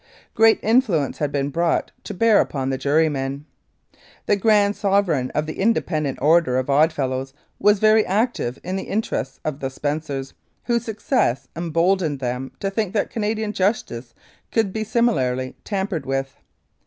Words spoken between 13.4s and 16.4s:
justice could be similarly tampered with.